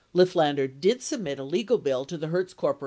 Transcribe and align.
Lifflander 0.15 0.65
did 0.67 1.03
submit 1.03 1.37
a 1.37 1.43
legal 1.43 1.77
bill 1.77 2.05
to 2.05 2.17
the 2.17 2.29
Hertz 2.29 2.55
Corp. 2.55 2.79